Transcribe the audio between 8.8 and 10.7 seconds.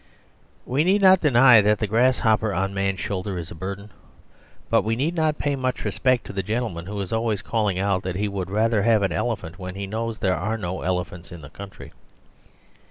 have an elephant when he knows there are